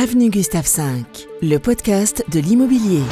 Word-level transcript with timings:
Avenue 0.00 0.30
Gustave 0.30 0.68
V, 0.76 1.02
le 1.42 1.58
podcast 1.58 2.24
de 2.30 2.38
l'immobilier. 2.38 3.02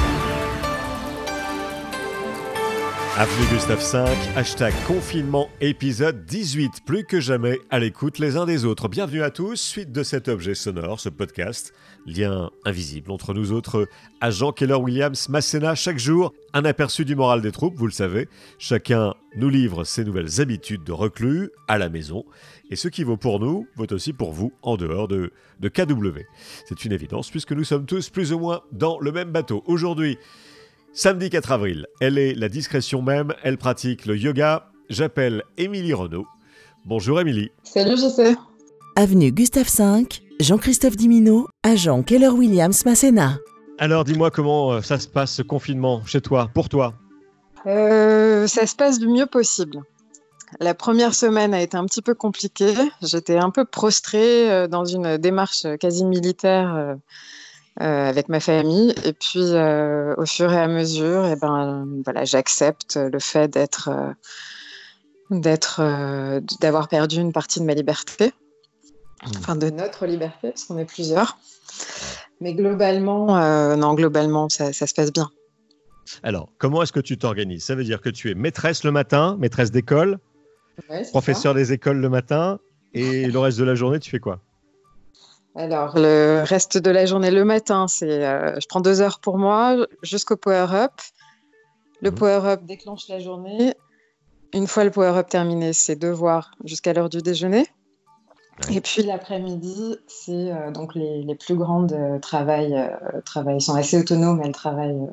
Avenue 3.19 3.47
Gustave 3.51 3.81
V, 3.81 4.11
hashtag 4.37 4.75
confinement, 4.87 5.49
épisode 5.63 6.27
18, 6.27 6.85
plus 6.85 7.03
que 7.03 7.19
jamais 7.19 7.59
à 7.71 7.79
l'écoute 7.79 8.19
les 8.19 8.37
uns 8.37 8.45
des 8.45 8.67
autres. 8.67 8.89
Bienvenue 8.89 9.23
à 9.23 9.31
tous, 9.31 9.57
suite 9.57 9.91
de 9.91 10.03
cet 10.03 10.29
objet 10.29 10.55
sonore, 10.55 11.01
ce 11.01 11.09
podcast, 11.09 11.73
lien 12.05 12.51
invisible 12.67 13.11
entre 13.11 13.33
nous 13.33 13.53
autres 13.53 13.89
agents 14.21 14.53
Keller-Williams, 14.53 15.31
Masséna, 15.31 15.75
chaque 15.75 15.99
jour, 15.99 16.35
un 16.53 16.67
aperçu 16.67 17.07
du 17.07 17.17
moral 17.17 17.41
des 17.41 17.53
troupes, 17.53 17.77
vous 17.77 17.87
le 17.87 17.93
savez. 17.93 18.29
Chacun 18.59 19.15
nous 19.35 19.49
livre 19.49 19.85
ses 19.85 20.05
nouvelles 20.05 20.43
habitudes 20.43 20.85
de 20.85 20.93
reclus 20.93 21.49
à 21.69 21.79
la 21.79 21.89
maison, 21.89 22.27
et 22.71 22.77
ce 22.77 22.89
qui 22.89 23.03
vaut 23.03 23.17
pour 23.17 23.41
nous, 23.41 23.67
vaut 23.77 23.91
aussi 23.93 24.13
pour 24.13 24.35
vous 24.35 24.53
en 24.61 24.77
dehors 24.77 25.09
de, 25.09 25.33
de 25.61 25.69
KW. 25.71 26.21
C'est 26.69 26.85
une 26.85 26.93
évidence 26.93 27.31
puisque 27.31 27.53
nous 27.53 27.65
sommes 27.65 27.87
tous 27.87 28.11
plus 28.11 28.35
ou 28.35 28.39
moins 28.39 28.61
dans 28.73 28.99
le 29.01 29.11
même 29.11 29.31
bateau. 29.31 29.63
Aujourd'hui, 29.65 30.19
Samedi 30.99 31.29
4 31.29 31.53
avril, 31.53 31.87
elle 32.01 32.17
est 32.17 32.33
la 32.33 32.49
discrétion 32.49 33.03
même, 33.03 33.35
elle 33.43 33.59
pratique 33.59 34.07
le 34.07 34.17
yoga. 34.17 34.71
J'appelle 34.89 35.43
Émilie 35.59 35.93
Renaud. 35.93 36.27
Bonjour 36.87 37.21
Émilie. 37.21 37.51
Salut 37.65 37.99
JC. 37.99 38.35
Avenue 38.97 39.31
Gustave 39.31 39.69
V, 39.69 40.07
Jean-Christophe 40.41 40.97
Dimino, 40.97 41.49
agent 41.63 42.03
Keller-Williams 42.03 42.87
Masséna. 42.87 43.37
Alors 43.77 44.05
dis-moi 44.05 44.31
comment 44.31 44.73
euh, 44.73 44.81
ça 44.81 44.99
se 44.99 45.07
passe 45.07 45.35
ce 45.35 45.43
confinement 45.43 46.03
chez 46.07 46.23
toi, 46.23 46.49
pour 46.55 46.71
toi? 46.71 46.95
Euh, 47.67 48.47
ça 48.47 48.67
se 48.67 48.75
passe 48.75 48.99
du 48.99 49.07
mieux 49.07 49.27
possible. 49.27 49.83
La 50.61 50.73
première 50.73 51.15
semaine 51.15 51.53
a 51.53 51.61
été 51.61 51.77
un 51.77 51.85
petit 51.85 52.01
peu 52.01 52.15
compliquée. 52.15 52.73
J'étais 53.03 53.37
un 53.37 53.51
peu 53.51 53.67
prostrée 53.67 54.51
euh, 54.51 54.67
dans 54.67 54.87
une 54.87 55.19
démarche 55.19 55.67
quasi 55.79 56.07
militaire 56.07 56.97
avec 57.79 58.29
ma 58.29 58.41
famille. 58.41 58.95
Et 59.05 59.13
puis, 59.13 59.43
euh, 59.43 60.15
au 60.17 60.27
fur 60.27 60.53
et 60.53 60.59
à 60.59 60.69
mesure, 60.69 61.27
eh 61.27 61.37
ben, 61.37 61.87
voilà, 62.05 62.25
j'accepte 62.25 62.97
le 62.97 63.19
fait 63.19 63.49
d'être, 63.49 63.89
euh, 63.89 64.13
d'être, 65.31 65.81
euh, 65.81 66.41
d'avoir 66.61 66.89
perdu 66.89 67.21
une 67.21 67.33
partie 67.33 67.61
de 67.61 67.65
ma 67.65 67.75
liberté, 67.75 68.33
enfin 69.37 69.57
de 69.57 69.71
notre 69.71 70.07
liberté, 70.07 70.51
parce 70.51 70.65
qu'on 70.65 70.79
est 70.79 70.85
plusieurs. 70.85 71.39
Mais 72.41 72.55
globalement, 72.55 73.39
euh, 73.39 73.77
non, 73.77 73.95
globalement, 73.95 74.49
ça, 74.49 74.73
ça 74.73 74.87
se 74.87 74.95
passe 74.95 75.13
bien. 75.13 75.31
Alors, 76.23 76.51
comment 76.59 76.83
est-ce 76.83 76.93
que 76.93 77.01
tu 77.01 77.19
t'organises? 77.19 77.65
Ça 77.65 77.75
veut 77.75 77.85
dire 77.85 78.01
que 78.01 78.09
tu 78.09 78.31
es 78.31 78.35
maîtresse 78.35 78.85
le 78.85 78.93
matin, 78.93 79.37
maîtresse 79.39 79.71
d'école, 79.71 80.19
Ouais, 80.91 81.03
professeur 81.11 81.55
des 81.55 81.73
écoles 81.73 81.97
le 81.99 82.11
matin, 82.11 82.59
et 82.93 83.27
le 83.29 83.39
reste 83.39 83.59
de 83.59 83.65
la 83.65 83.75
journée, 83.75 83.99
tu 83.99 84.11
fais 84.11 84.19
quoi? 84.19 84.41
Alors, 85.57 85.99
le 85.99 86.43
reste 86.45 86.77
de 86.77 86.91
la 86.91 87.07
journée, 87.07 87.31
le 87.31 87.45
matin, 87.45 87.89
c'est 87.89 88.25
euh, 88.25 88.55
je 88.61 88.67
prends 88.69 88.81
deux 88.81 89.01
heures 89.01 89.21
pour 89.21 89.39
moi 89.39 89.87
jusqu'au 90.03 90.37
power-up. 90.37 90.93
Le 92.03 92.11
Mhm. 92.11 92.17
power-up 92.17 92.65
déclenche 92.65 93.09
la 93.09 93.19
journée. 93.21 93.75
Une 94.53 94.67
fois 94.67 94.85
le 94.85 94.91
power-up 94.91 95.29
terminé, 95.29 95.73
c'est 95.73 95.97
devoir 95.97 96.51
jusqu'à 96.65 96.93
l'heure 96.93 97.09
du 97.09 97.23
déjeuner. 97.23 97.67
Ouais. 98.69 98.77
Et 98.77 98.81
puis 98.81 99.03
l'après-midi, 99.03 99.97
c'est 100.07 100.53
euh, 100.53 100.71
donc 100.71 100.95
les, 100.95 101.23
les 101.23 101.35
plus 101.35 101.57
grandes 101.57 101.93
euh, 101.93 102.19
travaillent, 102.19 102.77
euh, 102.77 103.21
travaillent, 103.25 103.61
sont 103.61 103.75
assez 103.75 103.99
autonomes, 103.99 104.43
elles 104.45 104.53
travaillent 104.53 105.09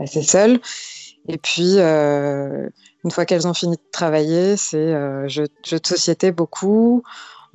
assez 0.00 0.22
seules. 0.22 0.60
Et 1.28 1.38
puis, 1.38 1.78
une 1.78 3.10
fois 3.10 3.24
qu'elles 3.24 3.48
ont 3.48 3.54
fini 3.54 3.76
de 3.76 3.82
travailler, 3.92 4.58
c'est 4.58 4.92
jeux, 5.26 5.48
jeux 5.64 5.80
de 5.80 5.86
société 5.86 6.32
beaucoup. 6.32 7.02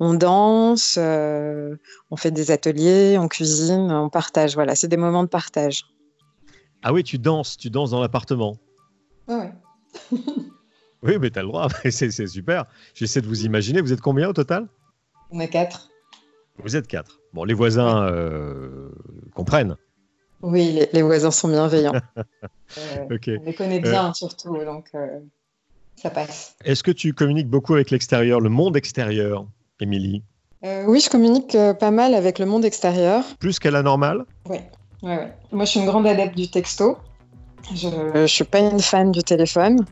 On 0.00 0.14
danse, 0.14 0.96
euh, 0.98 1.76
on 2.10 2.16
fait 2.16 2.30
des 2.30 2.50
ateliers, 2.50 3.18
on 3.18 3.28
cuisine, 3.28 3.92
on 3.92 4.08
partage. 4.08 4.54
Voilà, 4.54 4.74
c'est 4.74 4.88
des 4.88 4.96
moments 4.96 5.22
de 5.22 5.28
partage. 5.28 5.84
Ah 6.82 6.92
oui, 6.94 7.04
tu 7.04 7.18
danses, 7.18 7.56
tu 7.58 7.68
danses 7.70 7.90
dans 7.90 8.00
l'appartement. 8.00 8.56
Oui, 11.02 11.14
mais 11.18 11.30
tu 11.30 11.38
as 11.38 11.42
le 11.42 11.48
droit, 11.48 11.68
c'est 11.90 12.10
c'est 12.10 12.26
super. 12.26 12.66
J'essaie 12.92 13.22
de 13.22 13.26
vous 13.26 13.46
imaginer, 13.46 13.80
vous 13.80 13.94
êtes 13.94 14.02
combien 14.02 14.28
au 14.28 14.34
total? 14.34 14.68
On 15.30 15.40
est 15.40 15.48
quatre. 15.48 15.88
Vous 16.58 16.76
êtes 16.76 16.86
quatre. 16.86 17.20
Bon, 17.32 17.44
les 17.44 17.54
voisins 17.54 18.04
euh, 18.04 18.90
comprennent. 19.34 19.76
Oui, 20.42 20.72
les, 20.72 20.90
les 20.92 21.00
voisins 21.02 21.30
sont 21.30 21.48
bienveillants. 21.48 21.94
Euh, 22.78 23.16
Ok. 23.16 23.28
on 23.40 23.42
les 23.44 23.54
connaît 23.54 23.80
bien, 23.80 24.14
surtout, 24.14 24.56
donc 24.64 24.90
euh, 24.94 25.18
ça 25.96 26.08
passe. 26.08 26.54
Est-ce 26.64 26.84
que 26.84 26.92
tu 26.92 27.14
communiques 27.14 27.48
beaucoup 27.48 27.74
avec 27.74 27.90
l'extérieur, 27.90 28.40
le 28.40 28.48
monde 28.48 28.76
extérieur, 28.76 29.44
Émilie 29.82 30.22
Euh, 30.64 30.84
oui, 30.86 31.00
je 31.00 31.08
communique 31.10 31.54
euh, 31.54 31.72
pas 31.74 31.90
mal 31.90 32.14
avec 32.14 32.38
le 32.38 32.46
monde 32.46 32.64
extérieur. 32.64 33.24
Plus 33.38 33.58
qu'à 33.58 33.70
la 33.70 33.82
normale? 33.82 34.24
Ouais, 34.48 34.70
ouais. 35.02 35.32
Moi, 35.52 35.64
je 35.64 35.70
suis 35.70 35.80
une 35.80 35.86
grande 35.86 36.06
adepte 36.06 36.36
du 36.36 36.48
texto. 36.50 36.98
Je 37.74 37.88
ne 38.18 38.26
suis 38.26 38.44
pas 38.44 38.58
une 38.60 38.80
fan 38.80 39.10
du 39.12 39.22
téléphone. 39.22 39.84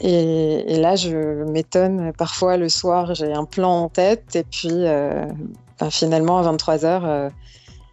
Et, 0.00 0.74
et 0.74 0.80
là, 0.80 0.96
je 0.96 1.44
m'étonne. 1.50 2.12
Parfois, 2.16 2.56
le 2.56 2.68
soir, 2.68 3.14
j'ai 3.14 3.32
un 3.32 3.44
plan 3.44 3.82
en 3.84 3.88
tête. 3.88 4.34
Et 4.36 4.44
puis, 4.44 4.68
euh, 4.70 5.26
ben, 5.78 5.90
finalement, 5.90 6.38
à 6.38 6.42
23h, 6.52 7.02
euh, 7.04 7.30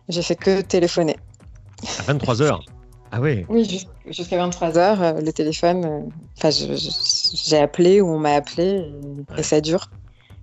j'ai 0.07 0.21
fait 0.21 0.35
que 0.35 0.61
téléphoner. 0.61 1.17
À 2.07 2.13
23h 2.13 2.59
Ah 3.11 3.19
oui 3.21 3.43
Oui, 3.49 3.65
jus- 3.65 3.87
jusqu'à 4.05 4.37
23h, 4.47 5.01
euh, 5.01 5.21
le 5.21 5.33
téléphone. 5.33 5.83
euh, 5.85 5.99
Enfin, 6.37 6.51
j'ai 6.51 7.57
appelé 7.57 8.01
ou 8.01 8.07
on 8.09 8.19
m'a 8.19 8.33
appelé 8.35 8.63
et, 8.67 8.91
Ouais. 9.33 9.39
et 9.39 9.43
ça 9.43 9.59
dure. 9.61 9.89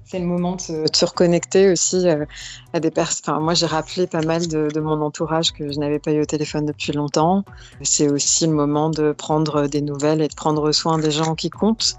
C'est 0.08 0.20
le 0.20 0.26
moment 0.26 0.54
de 0.54 0.60
se, 0.60 0.72
de 0.72 0.96
se 0.96 1.04
reconnecter 1.04 1.72
aussi 1.72 2.08
euh, 2.08 2.24
à 2.72 2.78
des 2.78 2.92
personnes. 2.92 3.22
Enfin, 3.24 3.40
moi, 3.40 3.54
j'ai 3.54 3.66
rappelé 3.66 4.06
pas 4.06 4.22
mal 4.22 4.46
de, 4.46 4.68
de 4.72 4.80
mon 4.80 5.00
entourage 5.02 5.52
que 5.52 5.72
je 5.72 5.78
n'avais 5.80 5.98
pas 5.98 6.12
eu 6.12 6.22
au 6.22 6.24
téléphone 6.24 6.64
depuis 6.64 6.92
longtemps. 6.92 7.44
C'est 7.82 8.08
aussi 8.08 8.46
le 8.46 8.52
moment 8.52 8.88
de 8.88 9.10
prendre 9.10 9.66
des 9.66 9.80
nouvelles 9.80 10.22
et 10.22 10.28
de 10.28 10.34
prendre 10.34 10.70
soin 10.70 10.98
des 10.98 11.10
gens 11.10 11.34
qui 11.34 11.50
comptent. 11.50 11.96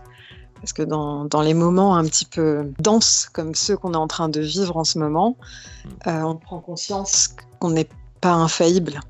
Parce 0.61 0.71
que 0.71 0.83
dans, 0.83 1.25
dans 1.25 1.41
les 1.41 1.53
moments 1.53 1.97
un 1.97 2.05
petit 2.05 2.25
peu 2.25 2.71
denses 2.79 3.29
comme 3.31 3.53
ceux 3.53 3.75
qu'on 3.75 3.93
est 3.93 3.97
en 3.97 4.07
train 4.07 4.29
de 4.29 4.39
vivre 4.39 4.77
en 4.77 4.85
ce 4.85 4.99
moment, 4.99 5.35
euh, 6.07 6.21
on 6.21 6.37
prend 6.37 6.59
conscience 6.59 7.35
qu'on 7.59 7.71
n'est 7.71 7.89
pas 8.21 8.33
infaillible. 8.33 9.01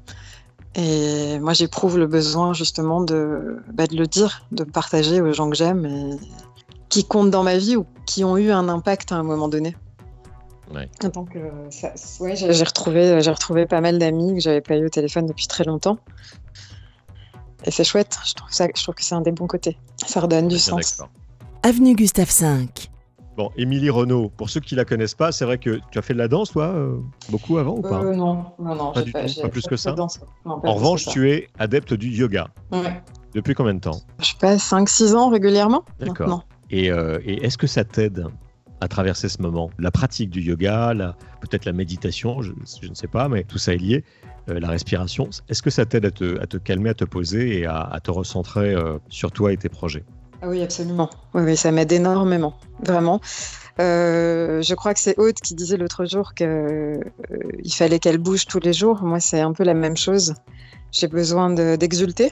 Et 0.73 1.37
moi, 1.39 1.53
j'éprouve 1.53 1.99
le 1.99 2.07
besoin 2.07 2.53
justement 2.53 3.01
de, 3.01 3.59
bah, 3.71 3.85
de 3.85 3.95
le 3.95 4.07
dire, 4.07 4.45
de 4.51 4.63
partager 4.63 5.21
aux 5.21 5.33
gens 5.33 5.49
que 5.51 5.55
j'aime 5.55 5.85
et 5.85 6.17
qui 6.89 7.05
comptent 7.05 7.31
dans 7.31 7.43
ma 7.43 7.57
vie 7.57 7.75
ou 7.75 7.85
qui 8.05 8.23
ont 8.23 8.37
eu 8.37 8.51
un 8.51 8.69
impact 8.69 9.11
à 9.11 9.15
un 9.15 9.23
moment 9.23 9.47
donné. 9.47 9.75
Ouais. 10.73 10.89
Donc, 11.13 11.35
euh, 11.35 11.49
ça- 11.69 11.93
ouais, 12.19 12.35
j'ai 12.35 12.51
j'ai 12.51 12.63
retrouvé, 12.63 13.21
j'ai 13.21 13.31
retrouvé 13.31 13.65
pas 13.65 13.79
mal 13.79 13.99
d'amis 13.99 14.35
que 14.35 14.41
j'avais 14.41 14.61
pas 14.61 14.75
eu 14.75 14.85
au 14.85 14.89
téléphone 14.89 15.25
depuis 15.25 15.47
très 15.47 15.63
longtemps. 15.63 15.97
Et 17.65 17.71
c'est 17.71 17.83
chouette, 17.83 18.17
je 18.25 18.33
trouve, 18.33 18.49
ça, 18.51 18.67
je 18.75 18.83
trouve 18.83 18.95
que 18.95 19.03
c'est 19.03 19.15
un 19.15 19.21
des 19.21 19.31
bons 19.31 19.47
côtés. 19.47 19.77
Ça 20.05 20.19
redonne 20.19 20.47
du 20.47 20.59
sens. 20.59 20.97
d'accord. 20.97 21.11
Avenue 21.63 21.95
Gustave 21.95 22.29
V. 22.39 22.67
Bon, 23.35 23.51
Émilie 23.55 23.89
Renaud, 23.89 24.29
pour 24.35 24.49
ceux 24.49 24.59
qui 24.59 24.75
la 24.75 24.83
connaissent 24.83 25.13
pas, 25.15 25.31
c'est 25.31 25.45
vrai 25.45 25.57
que 25.57 25.79
tu 25.91 25.99
as 25.99 26.01
fait 26.01 26.13
de 26.13 26.17
la 26.17 26.27
danse, 26.27 26.51
toi, 26.51 26.65
euh, 26.67 26.97
beaucoup 27.29 27.57
avant 27.59 27.75
ou 27.77 27.81
pas? 27.81 28.01
Euh, 28.01 28.15
non, 28.15 28.45
non, 28.59 28.75
non, 28.75 28.91
Pas 28.91 28.99
j'ai 29.01 29.05
du 29.05 29.11
pas, 29.11 29.21
tout, 29.23 29.27
j'ai 29.27 29.41
pas 29.41 29.49
plus 29.49 29.61
que 29.67 29.75
ça 29.75 29.91
de 29.91 29.95
danse. 29.97 30.19
Non, 30.45 30.59
pas 30.59 30.69
En 30.69 30.73
revanche, 30.73 31.05
tu 31.07 31.29
es 31.31 31.47
adepte 31.59 31.93
du 31.93 32.09
yoga. 32.09 32.47
Ouais. 32.71 33.01
Depuis 33.35 33.53
combien 33.53 33.75
de 33.75 33.79
temps? 33.79 34.01
Je 34.19 34.25
sais 34.25 34.35
pas, 34.39 34.57
5-6 34.57 35.13
ans 35.15 35.29
régulièrement? 35.29 35.83
D'accord. 35.99 36.46
Euh, 36.73 37.19
et 37.23 37.45
est-ce 37.45 37.57
que 37.57 37.67
ça 37.67 37.83
t'aide 37.83 38.25
à 38.81 38.87
traverser 38.87 39.29
ce 39.29 39.41
moment? 39.41 39.69
La 39.79 39.91
pratique 39.91 40.29
du 40.29 40.41
yoga, 40.41 40.93
peut-être 41.41 41.65
la 41.65 41.73
méditation, 41.73 42.41
je, 42.41 42.51
ne 42.51 42.95
sais 42.95 43.07
pas, 43.07 43.29
mais 43.29 43.43
tout 43.43 43.57
ça 43.57 43.73
est 43.73 43.77
lié. 43.77 44.03
Euh, 44.49 44.59
la 44.59 44.69
respiration, 44.69 45.29
est-ce 45.49 45.61
que 45.61 45.69
ça 45.69 45.85
t'aide 45.85 46.05
à 46.05 46.11
te, 46.11 46.57
calmer, 46.57 46.89
à 46.89 46.93
te 46.93 47.03
poser 47.03 47.59
et 47.59 47.65
à, 47.65 47.99
te 48.01 48.11
recentrer 48.11 48.73
euh, 48.73 48.97
sur 49.09 49.31
toi 49.31 49.51
et 49.51 49.57
tes 49.57 49.69
projets? 49.69 50.03
Ah 50.41 50.49
oui, 50.49 50.61
absolument. 50.61 51.09
Oui, 51.33 51.57
ça 51.57 51.71
m'aide 51.71 51.91
énormément, 51.91 52.53
vraiment. 52.83 53.19
Je 53.79 54.73
crois 54.75 54.93
que 54.93 54.99
c'est 54.99 55.17
Aude 55.19 55.35
qui 55.35 55.55
disait 55.55 55.77
l'autre 55.77 56.05
jour 56.05 56.33
qu'il 56.33 57.73
fallait 57.73 57.99
qu'elle 57.99 58.19
bouge 58.19 58.45
tous 58.45 58.59
les 58.59 58.73
jours. 58.73 59.01
Moi, 59.03 59.19
c'est 59.19 59.41
un 59.41 59.53
peu 59.53 59.63
la 59.63 59.73
même 59.73 59.97
chose. 59.97 60.35
J'ai 60.91 61.07
besoin 61.07 61.49
de- 61.49 61.75
d'exulter. 61.75 62.31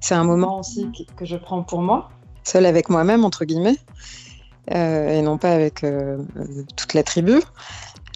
c'est 0.00 0.14
un 0.14 0.24
moment 0.24 0.58
aussi 0.60 0.88
que 1.16 1.24
je 1.24 1.36
prends 1.36 1.62
pour 1.62 1.82
moi, 1.82 2.08
seul 2.44 2.66
avec 2.66 2.88
moi-même, 2.88 3.24
entre 3.24 3.44
guillemets, 3.44 3.76
euh, 4.70 5.18
et 5.18 5.22
non 5.22 5.38
pas 5.38 5.52
avec 5.52 5.84
euh, 5.84 6.18
toute 6.76 6.94
la 6.94 7.02
tribu. 7.02 7.40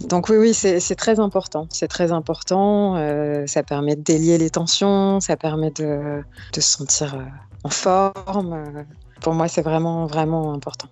Donc 0.09 0.29
oui, 0.29 0.37
oui, 0.37 0.55
c'est 0.55 0.95
très 0.95 1.21
important. 1.21 1.67
C'est 1.71 1.89
très 1.89 2.13
important. 2.13 2.97
euh, 2.97 3.47
ça 3.47 3.63
permet 3.63 3.97
de 3.97 4.03
délier 4.03 4.37
les 4.37 4.51
tensions, 4.51 5.21
ça 5.21 5.37
permet 5.37 5.71
de, 5.71 6.23
se 6.55 6.61
sentir 6.61 7.17
en 7.65 7.71
forme. 7.71 8.85
Pour 9.23 9.33
moi, 9.33 9.49
c'est 9.49 9.63
vraiment, 9.63 10.07
vraiment 10.07 10.53
important. 10.53 10.89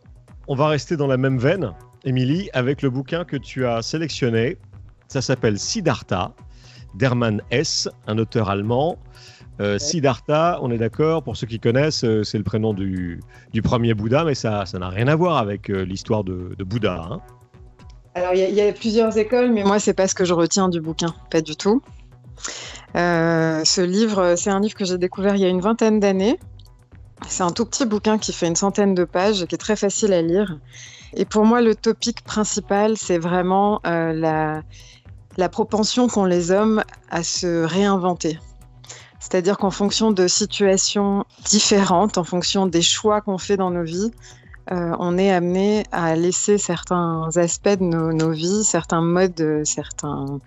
On 0.49 0.55
va 0.55 0.69
rester 0.69 0.97
dans 0.97 1.07
la 1.07 1.19
même 1.19 1.39
veine, 1.39 1.73
Émilie, 2.05 2.49
avec 2.55 2.83
le 2.83 2.91
bouquin 2.91 3.25
que 3.25 3.37
tu 3.37 3.67
as 3.67 3.83
sélectionné. 3.83 4.57
Ça 5.09 5.21
s'appelle 5.21 5.59
Siddhartha, 5.59 6.33
d'Hermann 6.95 7.43
Hesse, 7.51 7.89
un 8.07 8.19
auteur 8.19 8.49
allemand. 8.49 8.99
Euh, 9.61 9.79
Siddhartha, 9.79 10.59
on 10.63 10.71
est 10.71 10.79
d'accord, 10.79 11.23
pour 11.23 11.37
ceux 11.37 11.47
qui 11.47 11.61
connaissent, 11.61 12.05
euh, 12.05 12.25
c'est 12.25 12.39
le 12.39 12.45
prénom 12.45 12.75
du, 12.75 13.21
du 13.53 13.63
premier 13.63 13.95
Bouddha, 13.95 14.25
mais 14.25 14.35
ça 14.35 14.67
ça 14.67 14.79
n'a 14.79 14.89
rien 14.89 15.07
à 15.07 15.15
voir 15.15 15.37
avec 15.39 15.71
euh, 15.71 15.85
l'histoire 15.85 16.25
de, 16.25 16.55
de 16.59 16.65
Bouddha. 16.65 17.01
hein. 17.11 17.21
Alors, 18.17 18.33
il 18.35 18.55
y, 18.55 18.61
a 18.61 18.73
plusieurs 18.73 19.17
écoles, 19.19 19.51
mais 19.51 19.65
moi, 19.65 19.81
c'est 19.81 19.93
pas 19.93 20.07
ce 20.07 20.15
que 20.15 20.25
je 20.25 20.35
retiens 20.35 20.69
du 20.69 20.81
bouquin, 20.81 21.13
pas 21.33 21.41
du 21.41 21.57
tout. 21.57 21.83
ce 22.95 23.81
livre, 23.81 24.37
c'est 24.37 24.51
un 24.51 24.61
livre 24.61 24.77
que 24.77 24.85
j'ai 24.85 24.99
découvert 24.99 25.35
il 25.35 25.41
y 25.41 25.45
a 25.45 25.49
une 25.49 25.61
vingtaine 25.61 25.99
d'années. 25.99 26.39
C'est 27.27 27.43
un 27.43 27.51
tout 27.51 27.67
petit 27.67 27.87
bouquin 27.87 28.19
qui 28.19 28.33
fait 28.33 28.47
une 28.47 28.55
centaine 28.55 28.95
de 28.95 29.03
pages, 29.03 29.47
qui 29.47 29.57
est 29.57 29.59
très 29.59 29.75
facile 29.75 30.13
à 30.13 30.23
lire. 30.23 30.61
Et 31.17 31.25
pour 31.25 31.45
moi, 31.45 31.61
le 31.61 31.75
topic 31.75 32.23
principal, 32.23 32.97
c'est 32.97 33.19
vraiment 33.19 33.81
la, 33.85 34.63
la 35.37 35.49
propension 35.49 36.07
qu'ont 36.07 36.25
les 36.25 36.53
hommes 36.53 36.85
à 37.11 37.25
se 37.25 37.65
réinventer. 37.65 38.39
C'est-à-dire 39.25 39.57
qu'en 39.57 39.71
fonction 39.71 40.11
de 40.11 40.29
situations 40.29 41.25
différentes, 41.47 42.19
en 42.19 42.25
fonction 42.25 42.67
des 42.67 42.83
choix 42.83 43.23
qu'on 43.23 43.39
fait 43.39 43.57
dans 43.57 43.71
nos 43.71 43.83
vies, 43.83 44.11
euh, 44.71 44.95
on 44.99 45.17
est 45.17 45.33
amené 45.33 45.85
à 45.93 46.15
laisser 46.15 46.59
certains 46.59 47.31
aspects 47.37 47.79
de 47.81 47.85
nos, 47.85 48.31
vies, 48.33 48.65
certains 48.65 49.01
modes, 49.01 49.63
certains 49.65 50.41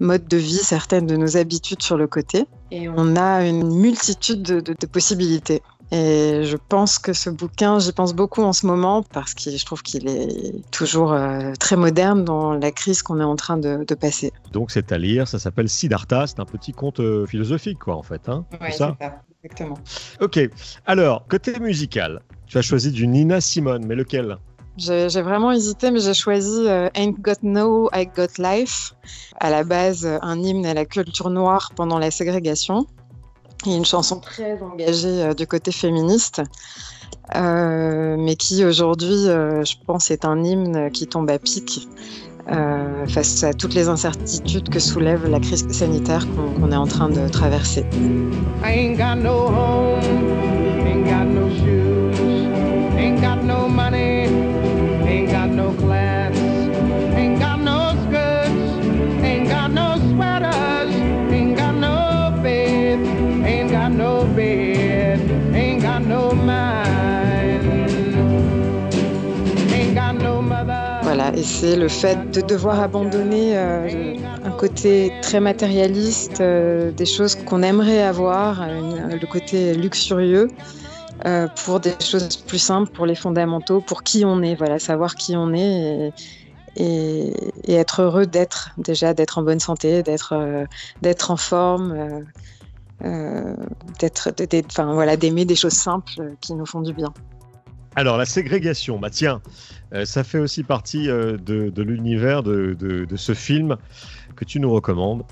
modes 0.00 0.26
de 0.26 0.36
vie, 0.36 0.58
certaines 0.58 1.06
de 1.06 1.16
nos 1.16 1.36
habitudes 1.36 1.80
sur 1.80 1.96
le 1.96 2.08
côté. 2.08 2.46
Et 2.72 2.88
on 2.88 3.14
a 3.14 3.46
une 3.46 3.72
multitude 3.72 4.42
de 4.42 4.86
possibilités. 4.86 5.62
Et 5.90 6.42
je 6.44 6.56
pense 6.56 6.98
que 6.98 7.12
ce 7.14 7.30
bouquin, 7.30 7.78
j'y 7.78 7.92
pense 7.92 8.14
beaucoup 8.14 8.42
en 8.42 8.52
ce 8.52 8.66
moment 8.66 9.02
parce 9.02 9.32
que 9.32 9.50
je 9.50 9.64
trouve 9.64 9.82
qu'il 9.82 10.06
est 10.08 10.70
toujours 10.70 11.12
euh, 11.12 11.52
très 11.58 11.76
moderne 11.76 12.24
dans 12.24 12.52
la 12.52 12.70
crise 12.70 13.02
qu'on 13.02 13.20
est 13.20 13.24
en 13.24 13.36
train 13.36 13.56
de, 13.56 13.84
passer. 13.94 14.32
Donc 14.52 14.70
c'est 14.70 14.92
à 14.92 14.98
lire, 14.98 15.26
ça 15.26 15.38
s'appelle 15.38 15.68
Siddhartha, 15.68 16.26
c'est 16.26 16.40
un 16.40 16.44
petit 16.44 16.72
conte 16.72 17.00
euh, 17.00 17.26
philosophique 17.26 17.78
quoi 17.78 17.96
en 17.96 18.02
fait. 18.02 18.28
Hein 18.28 18.44
oui, 18.60 18.72
ça, 18.72 18.96
exactement. 19.42 19.78
Ok, 20.20 20.38
alors 20.86 21.26
côté 21.26 21.58
musical, 21.58 22.20
tu 22.46 22.58
as 22.58 22.62
choisi 22.62 22.92
du 22.92 23.06
Nina 23.06 23.40
Simone, 23.40 23.86
mais 23.86 23.94
lequel? 23.94 24.36
J'ai 24.76 25.22
vraiment 25.22 25.50
hésité, 25.50 25.90
mais 25.90 25.98
j'ai 25.98 26.14
choisi 26.14 26.68
euh, 26.68 26.88
Ain't 26.94 27.16
Got 27.18 27.42
No, 27.42 27.90
I 27.92 28.06
Got 28.06 28.40
Life. 28.40 28.94
À 29.40 29.50
la 29.50 29.64
base, 29.64 30.06
un 30.22 30.40
hymne 30.40 30.66
à 30.66 30.74
la 30.74 30.84
culture 30.84 31.30
noire 31.30 31.72
pendant 31.74 31.98
la 31.98 32.12
ségrégation. 32.12 32.86
A 33.66 33.70
une 33.70 33.84
chanson 33.84 34.20
très 34.20 34.60
engagée 34.62 35.22
euh, 35.22 35.34
du 35.34 35.46
côté 35.46 35.72
féministe, 35.72 36.42
euh, 37.34 38.16
mais 38.16 38.36
qui 38.36 38.64
aujourd'hui, 38.64 39.28
euh, 39.28 39.64
je 39.64 39.74
pense, 39.84 40.10
est 40.10 40.24
un 40.24 40.42
hymne 40.44 40.90
qui 40.92 41.06
tombe 41.06 41.28
à 41.30 41.38
pic 41.38 41.88
face 43.08 43.44
à 43.44 43.52
toutes 43.52 43.74
les 43.74 43.88
incertitudes 43.88 44.70
que 44.70 44.78
soulève 44.80 45.28
la 45.28 45.38
crise 45.38 45.70
sanitaire 45.70 46.26
qu'on 46.58 46.72
est 46.72 46.76
en 46.76 46.86
train 46.86 47.10
de 47.10 47.28
traverser. 47.28 47.84
Et 71.38 71.44
c'est 71.44 71.76
le 71.76 71.86
fait 71.86 72.32
de 72.32 72.40
devoir 72.40 72.80
abandonner 72.80 73.56
euh, 73.56 74.16
un 74.42 74.50
côté 74.50 75.12
très 75.22 75.38
matérialiste, 75.38 76.40
euh, 76.40 76.90
des 76.90 77.06
choses 77.06 77.36
qu'on 77.36 77.62
aimerait 77.62 78.02
avoir, 78.02 78.66
le 78.66 79.26
côté 79.26 79.72
luxurieux, 79.74 80.48
euh, 81.26 81.46
pour 81.64 81.78
des 81.78 81.94
choses 82.00 82.36
plus 82.38 82.58
simples, 82.58 82.90
pour 82.90 83.06
les 83.06 83.14
fondamentaux, 83.14 83.80
pour 83.80 84.02
qui 84.02 84.24
on 84.24 84.42
est, 84.42 84.56
voilà, 84.56 84.80
savoir 84.80 85.14
qui 85.14 85.36
on 85.36 85.54
est 85.54 86.12
et, 86.74 87.32
être 87.68 88.02
heureux 88.02 88.26
d'être, 88.26 88.70
déjà 88.76 89.14
d'être 89.14 89.38
en 89.38 89.42
bonne 89.42 89.60
santé, 89.60 90.02
d'être 90.02 90.34
d'être 91.02 91.30
en 91.30 91.36
forme, 91.36 92.24
d'être, 94.00 94.32
enfin 94.66 94.92
voilà, 94.92 95.16
d'aimer 95.16 95.44
des 95.44 95.56
choses 95.56 95.74
simples 95.74 96.34
qui 96.40 96.54
nous 96.54 96.66
font 96.66 96.80
du 96.80 96.92
bien. 96.92 97.12
Alors 97.96 98.16
la 98.16 98.26
ségrégation, 98.26 98.98
bah 98.98 99.10
tiens, 99.10 99.40
euh, 99.94 100.04
ça 100.04 100.24
fait 100.24 100.38
aussi 100.38 100.62
partie 100.62 101.08
euh, 101.08 101.36
de, 101.36 101.82
l'univers 101.82 102.42
de, 102.42 103.06
ce 103.16 103.34
film 103.34 103.76
que 104.36 104.44
tu 104.44 104.60
nous 104.60 104.70
recommandes. 104.72 105.24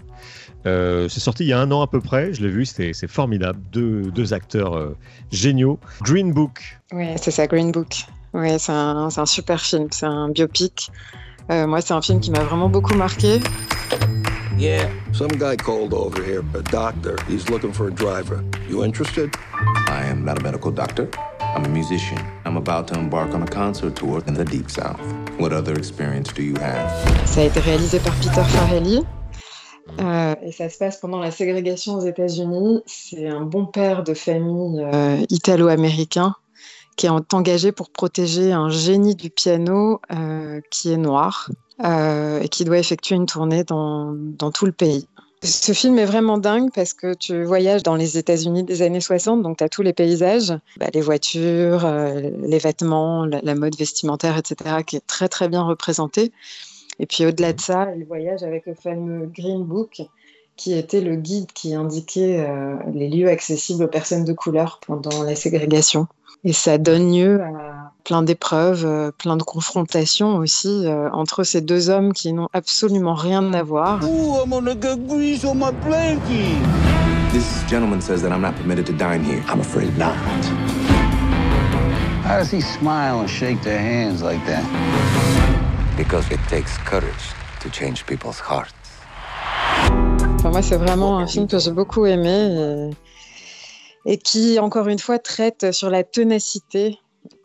Euh, 0.67 1.09
c'est 1.09 1.21
sorti 1.21 1.45
il 1.45 1.49
y 1.49 1.53
a 1.53 1.61
un 1.61 1.71
an 1.71 1.83
à 1.83 1.87
peu 1.87 2.01
près, 2.01 2.33
je 2.35 2.43
l'ai 2.43 2.49
vu, 2.49 2.67
c'est 2.67 3.07
formidable. 3.07 3.61
Deux, 3.71 4.33
acteurs 4.33 4.95
géniaux. 5.31 5.79
Green 6.03 6.33
Book. 6.33 6.79
Oui, 6.93 7.07
c'est 7.17 7.31
ça, 7.31 7.47
Green 7.47 7.71
Book. 7.71 8.07
Oui, 8.35 8.59
c'est 8.59 8.73
un, 8.73 9.09
un, 9.17 9.27
super 9.27 9.61
film, 9.61 9.89
c'est 9.91 10.07
un 10.07 10.29
biopic. 10.31 10.91
moi, 11.49 11.81
c'est 11.81 11.95
un 11.95 12.03
film 12.03 12.21
qui 12.21 12.31
m'a 12.31 12.43
vraiment 12.43 12.69
beaucoup 12.69 12.95
marqué. 12.95 13.41
Yeah. 14.59 14.91
Some 15.13 15.29
guy 15.29 15.57
called 15.57 15.93
over 15.93 16.23
here, 16.23 16.43
a 16.55 16.63
doctor. 16.63 17.19
He's 17.29 17.51
looking 17.51 17.73
for 17.73 17.89
a 17.89 17.91
driver. 17.91 18.43
You 18.69 18.85
interested? 18.85 19.37
I 19.87 20.07
am 20.07 20.25
not 20.25 20.41
a 20.41 20.43
medical 20.43 20.71
doctor. 20.71 21.11
I'm 21.57 21.65
a 21.65 21.69
musician. 21.71 22.19
I'm 22.45 22.59
about 22.59 22.87
to 22.89 22.99
embark 22.99 23.35
on 23.35 23.43
a 23.43 23.47
concert 23.47 23.97
tour 23.97 24.23
in 24.27 24.35
the 24.35 24.45
Deep 24.45 24.71
South. 24.71 25.01
What 25.39 25.55
other 25.55 25.75
experience 25.75 26.31
do 26.35 26.43
you 26.43 26.55
have? 26.61 26.91
Ça 27.25 27.41
a 27.41 27.45
été 27.45 27.61
réalisé 27.61 27.99
par 27.99 28.15
Peter 28.17 28.45
Farrelly. 28.45 29.03
Euh, 29.99 30.35
et 30.43 30.53
ça 30.53 30.69
se 30.69 30.77
passe 30.77 31.01
pendant 31.01 31.19
la 31.19 31.31
ségrégation 31.31 31.95
aux 31.95 32.05
États-Unis. 32.05 32.83
C'est 32.85 33.27
un 33.27 33.41
bon 33.41 33.65
père 33.65 34.03
de 34.03 34.13
famille 34.13 34.83
euh, 34.83 35.25
italo-américain 35.31 36.35
qui 36.97 37.07
est 37.07 37.35
engagé 37.35 37.73
pour 37.73 37.89
protéger 37.89 38.53
un 38.53 38.69
génie 38.69 39.15
du 39.15 39.31
piano 39.31 40.03
euh, 40.13 40.61
qui 40.71 40.93
est 40.93 40.99
noir 40.99 41.49
et 41.83 42.49
qui 42.51 42.65
doit 42.67 42.79
effectuer 42.79 43.17
une 43.17 43.27
tournée 43.27 43.65
dans 43.65 44.51
tout 44.53 44.67
le 44.67 44.73
pays. 44.73 45.09
Ce 45.43 45.73
film 45.73 45.99
est 45.99 46.07
vraiment 46.07 46.39
dingue 46.39 46.71
parce 46.75 46.95
que 46.95 47.15
tu 47.15 47.45
voyages 47.45 47.83
dans 47.83 47.95
les 47.95 48.17
États-Unis 48.19 48.65
des 48.65 48.83
années 48.83 49.01
60, 49.01 49.43
donc 49.43 49.59
tu 49.59 49.65
as 49.65 49.69
tous 49.69 49.83
les 49.83 49.93
paysages, 49.93 50.55
bah, 50.79 50.87
les 50.93 51.01
voitures, 51.01 51.85
euh, 51.85 52.31
les 52.43 52.59
vêtements, 52.59 53.27
la, 53.27 53.55
mode 53.55 53.77
vestimentaire, 53.77 54.39
etc., 54.39 54.83
qui 54.87 54.97
est 54.97 55.07
très 55.07 55.29
très 55.29 55.49
bien 55.49 55.63
représentée. 55.63 56.33
Et 56.99 57.07
puis 57.07 57.27
au-delà 57.27 57.53
de 57.53 57.61
ça, 57.61 57.89
il 57.97 58.05
voyage 58.07 58.43
avec 58.43 58.67
le 58.67 58.75
fameux 58.75 59.27
Green 59.27 59.63
Book, 59.63 60.03
qui 60.57 60.73
était 60.73 61.03
le 61.03 61.17
guide 61.17 61.53
qui 61.53 61.75
indiquait 61.75 62.41
euh, 62.41 62.77
les 62.95 63.11
lieux 63.11 63.29
accessibles 63.29 63.85
aux 63.85 63.89
personnes 63.89 64.25
de 64.25 64.33
couleur 64.33 64.81
pendant 64.87 65.23
la 65.23 65.37
ségrégation. 65.37 66.07
Et 66.45 66.55
ça 66.55 66.79
donne 66.79 67.15
lieu 67.15 67.43
à 67.43 67.76
plein 68.07 68.23
d'épreuves, 68.23 68.87
euh, 68.87 69.11
plein 69.11 69.37
de 69.37 69.43
confrontations 69.43 70.37
aussi 70.37 70.87
euh, 70.87 71.11
entre 71.11 71.43
ces 71.43 71.61
deux 71.61 71.91
hommes 71.91 72.13
qui 72.13 72.33
n'ont 72.33 72.49
absolument 72.53 73.15
rien 73.15 73.53
à 73.53 73.65
voir. 73.65 73.99
This 77.33 77.65
gentleman 77.69 78.01
says 78.01 78.23
that 78.23 78.31
I'm 78.31 78.41
not 78.41 78.55
permitted 78.55 78.87
to 78.87 78.93
dine 78.93 79.25
here. 79.25 79.43
I'm 79.49 79.61
afraid 79.61 79.99
not. 79.99 80.15
How 82.25 82.39
does 82.39 82.53
he 82.53 82.61
smile 82.61 83.21
and 83.21 83.29
shake 83.29 83.61
their 83.63 83.81
hands 83.81 84.23
like 84.23 84.41
that? 84.47 84.65
Because 85.97 86.31
it 86.31 86.39
takes 86.49 86.79
courage 86.79 87.35
to 87.61 87.69
change 87.71 88.07
people's 88.07 88.39
hearts. 88.39 88.73
Enfin, 90.39 90.51
moi, 90.51 90.63
c'est 90.63 90.79
vraiment 90.79 91.19
un 91.19 91.27
film 91.27 91.49
que 91.49 91.59
j'ai 91.59 91.73
beaucoup 91.73 92.07
aimé. 92.07 92.91
Et 94.07 94.13
et 94.13 94.19
qui, 94.19 94.61
encore 94.61 94.87
une 94.87 95.01
fois, 95.01 95.19
traite 95.19 95.73
sur 95.73 95.91
la 95.91 96.05
ténacité 96.05 97.01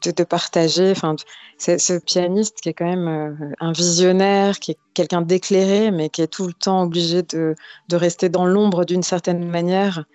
de, 0.10 0.24
partager. 0.24 0.92
Enfin, 0.92 1.16
ce 1.58 2.00
pianiste 2.00 2.62
qui 2.62 2.70
est 2.70 2.74
quand 2.74 2.86
même 2.86 3.08
euh, 3.08 3.54
un 3.60 3.72
visionnaire, 3.72 4.60
qui 4.60 4.72
est 4.72 4.78
quelqu'un 4.94 5.22
d'éclairé, 5.22 5.92
mais 5.92 6.10
qui 6.10 6.22
est 6.22 6.28
tout 6.28 6.48
le 6.48 6.54
temps 6.54 6.84
obligé 6.84 7.24
de, 7.24 7.56
de 7.90 7.96
rester 7.96 8.30
dans 8.30 8.46
l'ombre 8.46 8.86
d'une 8.86 9.04
certaine 9.04 9.48
manière, 9.48 10.06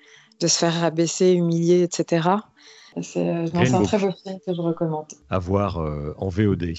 de 0.40 0.47
se 0.47 0.59
faire 0.59 0.81
rabaisser, 0.81 1.33
humilier, 1.33 1.83
etc. 1.83 2.28
C'est 3.02 3.28
euh, 3.28 3.47
un 3.55 3.83
très 3.83 3.99
beau 3.99 4.11
film 4.11 4.38
que 4.47 4.55
je 4.55 4.61
recommande. 4.61 5.07
À 5.31 5.38
voir 5.38 5.78
euh, 5.78 6.14
en 6.19 6.28
VOD. 6.28 6.73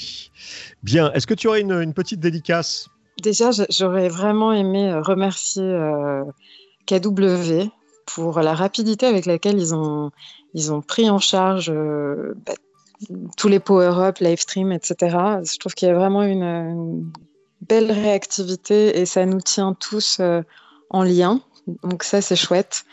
Bien, 0.84 1.12
est-ce 1.14 1.28
que 1.28 1.34
tu 1.34 1.48
aurais 1.48 1.62
une, 1.62 1.74
une 1.74 1.94
petite 1.94 2.20
dédicace? 2.20 2.90
Déjà, 3.22 3.50
j'aurais 3.70 4.10
vraiment 4.10 4.54
aimé 4.54 4.94
remercier 4.94 5.64
KW 6.88 7.70
pour 8.08 8.40
la 8.40 8.56
rapidité 8.56 9.06
avec 9.06 9.26
laquelle 9.26 9.60
ils 9.60 9.76
ont, 9.76 10.12
ils 10.54 10.74
ont 10.74 10.82
pris 10.82 11.10
en 11.10 11.20
charge 11.20 11.70
euh, 11.70 12.34
bah, 12.46 12.54
tous 13.38 13.48
les 13.48 13.60
power-up, 13.60 14.18
live 14.20 14.40
stream, 14.40 14.72
etc. 14.72 14.96
Je 15.44 15.58
trouve 15.58 15.74
qu'il 15.74 15.88
y 15.88 15.92
a 15.92 15.96
vraiment 15.96 16.24
une, 16.24 17.12
belle 17.62 17.92
réactivité 17.92 19.00
et 19.00 19.06
ça 19.06 19.26
nous 19.26 19.42
tient 19.42 19.74
tous 19.74 20.18
euh, 20.20 20.42
en 20.90 21.04
lien. 21.04 21.42
Donc 21.84 22.04
ça, 22.04 22.22
c'est 22.22 22.36
chouette. 22.36 22.86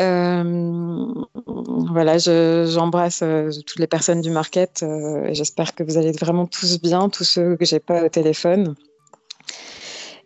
Euh, 0.00 1.14
voilà, 1.36 2.16
j'embrasse 2.18 3.22
toutes 3.66 3.78
les 3.78 3.86
personnes 3.86 4.22
du 4.22 4.30
market 4.30 4.82
et 4.82 5.34
j'espère 5.34 5.74
que 5.74 5.82
vous 5.82 5.98
allez 5.98 6.12
vraiment 6.12 6.46
tous 6.46 6.80
bien, 6.80 7.10
tous 7.10 7.24
ceux 7.24 7.56
que 7.56 7.64
j'ai 7.66 7.80
pas 7.80 8.04
au 8.04 8.08
téléphone. 8.08 8.74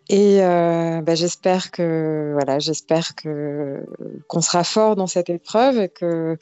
Et 0.08 0.44
euh, 0.44 1.00
bah, 1.02 1.16
j'espère 1.16 1.70
que 1.72 2.30
voilà, 2.34 2.60
j'espère 2.60 3.14
qu'on 3.16 4.40
sera 4.40 4.62
fort 4.62 4.94
dans 4.94 5.08
cette 5.08 5.30
épreuve 5.30 5.78
et 5.78 5.88
que 5.88 6.38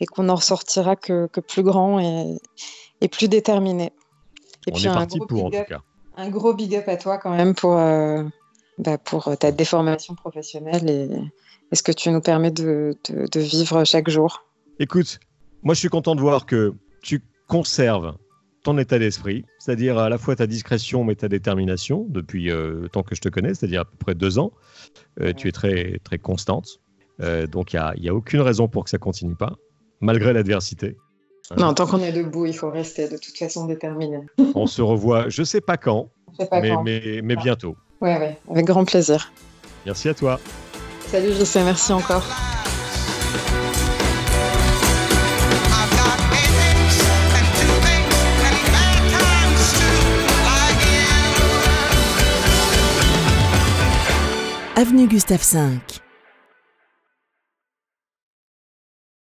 et 0.00 0.06
qu'on 0.06 0.28
en 0.28 0.34
ressortira 0.34 0.96
que, 0.96 1.26
que 1.26 1.40
plus 1.40 1.62
grand 1.62 1.98
et, 1.98 2.38
et 3.00 3.08
plus 3.08 3.28
déterminé. 3.28 3.92
Et 4.66 4.72
On 4.72 4.78
est 4.78 4.84
parti 4.86 5.18
pour 5.18 5.46
en 5.46 5.50
tout 5.50 5.64
cas. 5.68 5.80
Un 6.16 6.30
gros 6.30 6.52
big 6.52 6.74
up 6.74 6.88
à 6.88 6.96
toi 6.96 7.18
quand 7.18 7.30
même 7.30 7.54
pour, 7.54 7.76
euh, 7.76 8.24
bah, 8.78 8.98
pour 8.98 9.36
ta 9.38 9.52
déformation 9.52 10.14
professionnelle 10.14 10.88
et, 10.90 11.08
et, 11.72 11.76
ce 11.76 11.82
que 11.82 11.92
tu 11.92 12.10
nous 12.10 12.20
permets 12.20 12.50
de, 12.50 12.96
de, 13.08 13.26
de 13.26 13.40
vivre 13.40 13.84
chaque 13.84 14.10
jour. 14.10 14.44
Écoute, 14.80 15.20
moi 15.62 15.74
je 15.74 15.80
suis 15.80 15.88
content 15.88 16.14
de 16.14 16.20
voir 16.20 16.44
que 16.44 16.74
tu 17.02 17.22
conserves 17.46 18.14
ton 18.64 18.76
état 18.78 18.98
d'esprit, 18.98 19.44
c'est-à-dire 19.58 19.98
à 19.98 20.08
la 20.08 20.18
fois 20.18 20.36
ta 20.36 20.46
discrétion 20.46 21.04
mais 21.04 21.14
ta 21.14 21.28
détermination 21.28 22.06
depuis 22.08 22.50
euh, 22.50 22.82
le 22.82 22.88
temps 22.88 23.02
que 23.02 23.14
je 23.14 23.20
te 23.20 23.28
connais, 23.28 23.54
c'est-à-dire 23.54 23.82
à 23.82 23.84
peu 23.84 23.96
près 23.96 24.14
deux 24.14 24.38
ans. 24.38 24.52
Euh, 25.20 25.32
tu 25.32 25.48
es 25.48 25.52
très, 25.52 25.98
très 26.04 26.18
constante. 26.18 26.80
Euh, 27.20 27.46
donc 27.46 27.72
il 27.72 27.80
n'y 28.00 28.08
a, 28.08 28.12
a, 28.12 28.14
aucune 28.14 28.40
raison 28.40 28.68
pour 28.68 28.84
que 28.84 28.90
ça 28.90 28.98
continue 28.98 29.34
pas, 29.34 29.56
malgré 30.00 30.32
l'adversité. 30.32 30.96
Non, 31.56 31.72
tant 31.72 31.86
qu'on 31.86 32.00
est 32.00 32.12
debout, 32.12 32.44
il 32.46 32.54
faut 32.54 32.70
rester 32.70 33.08
de 33.08 33.16
toute 33.16 33.36
façon 33.36 33.66
déterminé. 33.66 34.20
On 34.54 34.66
se 34.66 34.82
revoit, 34.82 35.28
je 35.28 35.42
sais 35.42 35.62
pas 35.62 35.78
quand, 35.78 36.10
pas 36.50 36.60
mais, 36.60 36.70
quand. 36.70 36.82
mais, 36.82 37.20
mais, 37.22 37.36
bientôt. 37.36 37.76
Oui, 38.00 38.10
oui, 38.20 38.26
avec 38.50 38.66
grand 38.66 38.84
plaisir. 38.84 39.32
Merci 39.86 40.10
à 40.10 40.14
toi. 40.14 40.38
Salut 41.06 41.32
JC, 41.32 41.56
merci 41.64 41.92
encore. 41.92 42.24
Avenue 54.76 55.08
Gustave 55.08 55.42
V. 55.42 55.80